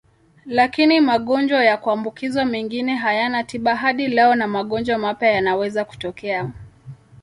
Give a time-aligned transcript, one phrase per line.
[0.45, 6.49] Lakini magonjwa ya kuambukizwa mengine hayana tiba hadi leo na magonjwa mapya yanaweza kutokea.